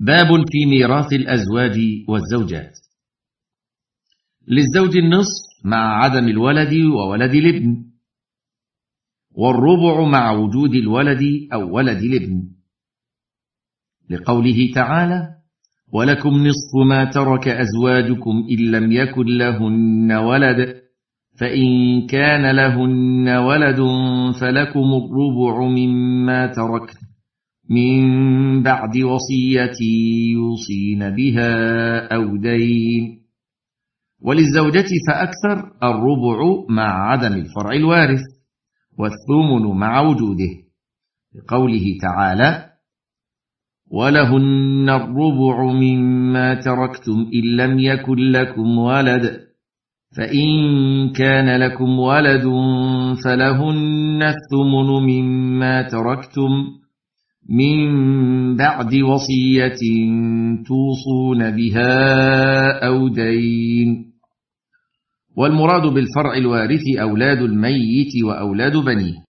باب 0.00 0.28
في 0.48 0.66
ميراث 0.66 1.12
الأزواج 1.12 1.78
والزوجات. 2.08 2.78
للزوج 4.48 4.96
النصف 4.96 5.64
مع 5.64 6.04
عدم 6.04 6.28
الولد 6.28 6.74
وولد 6.74 7.34
الابن 7.34 7.84
والربع 9.30 10.08
مع 10.08 10.32
وجود 10.32 10.74
الولد 10.74 11.22
أو 11.52 11.76
ولد 11.76 12.02
الابن. 12.02 12.42
لقوله 14.10 14.70
تعالى 14.74 15.28
ولكم 15.92 16.30
نصف 16.30 16.76
ما 16.88 17.04
ترك 17.04 17.48
أزواجكم 17.48 18.46
إن 18.50 18.70
لم 18.70 18.92
يكن 18.92 19.26
لهن 19.26 20.12
ولد 20.12 20.80
فإن 21.40 21.66
كان 22.06 22.56
لهن 22.56 23.28
ولد 23.28 23.80
فلكم 24.40 24.88
الربع 25.00 25.68
مما 25.68 26.46
تركت 26.46 26.98
من 27.70 28.02
بعد 28.62 28.96
وصية 28.96 29.76
يوصين 30.32 31.10
بها 31.10 31.52
أو 32.14 32.36
دين. 32.36 33.20
وللزوجة 34.22 34.88
فأكثر 35.08 35.72
الربع 35.82 36.66
مع 36.68 37.10
عدم 37.10 37.32
الفرع 37.32 37.72
الوارث 37.72 38.20
والثمن 38.98 39.78
مع 39.78 40.00
وجوده. 40.00 40.50
لقوله 41.34 41.84
تعالى 42.02 42.70
ولهن 43.90 44.88
الربع 44.88 45.72
مما 45.72 46.54
تركتم 46.54 47.30
إن 47.34 47.56
لم 47.56 47.78
يكن 47.78 48.16
لكم 48.16 48.78
ولد. 48.78 49.40
فإن 50.16 50.48
كان 51.12 51.60
لكم 51.60 51.98
ولد 51.98 52.44
فلهن 53.24 54.22
الثمن 54.22 54.88
مما 55.10 55.82
تركتم. 55.82 56.50
من 57.48 58.56
بعد 58.56 58.94
وصية 58.94 59.78
توصون 60.66 61.50
بها 61.56 62.86
أو 62.86 63.08
دين. 63.08 64.10
والمراد 65.36 65.92
بالفرع 65.94 66.34
الوارث 66.36 66.82
أولاد 67.00 67.42
الميت 67.42 68.24
وأولاد 68.24 68.76
بنيه. 68.76 69.24